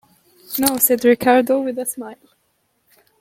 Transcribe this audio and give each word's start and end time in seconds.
"No," 0.57 0.77
said 0.79 1.05
Ricardo, 1.05 1.61
with 1.61 1.77
a 1.77 1.85
smile. 1.85 2.15